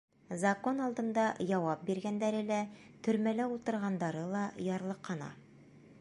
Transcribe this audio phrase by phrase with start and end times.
[0.43, 2.59] Закон алдында яуап биргәндәре лә,
[3.09, 5.33] төрмәлә ултырғандары ла ярлыҡана.